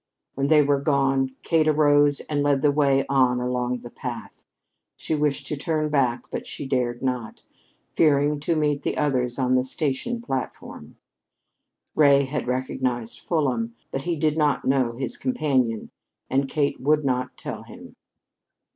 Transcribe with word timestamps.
When 0.33 0.47
they 0.47 0.63
were 0.63 0.81
gone, 0.81 1.35
Kate 1.43 1.67
arose 1.67 2.21
and 2.21 2.41
led 2.41 2.63
the 2.63 2.71
way 2.71 3.05
on 3.07 3.39
along 3.39 3.81
the 3.81 3.91
path. 3.91 4.43
She 4.97 5.13
wished 5.13 5.45
to 5.45 5.55
turn 5.55 5.89
back, 5.91 6.23
but 6.31 6.47
she 6.47 6.65
dared 6.65 7.03
not, 7.03 7.43
fearing 7.95 8.39
to 8.39 8.55
meet 8.55 8.81
the 8.81 8.97
others 8.97 9.37
on 9.37 9.53
the 9.53 9.63
station 9.63 10.19
platform. 10.19 10.97
Ray 11.93 12.23
had 12.23 12.47
recognized 12.47 13.19
Fulham, 13.19 13.75
but 13.91 14.01
he 14.01 14.15
did 14.15 14.39
not 14.39 14.65
know 14.65 14.93
his 14.93 15.17
companion, 15.17 15.91
and 16.31 16.49
Kate 16.49 16.81
would 16.81 17.05
not 17.05 17.37
tell 17.37 17.61
him. 17.61 17.95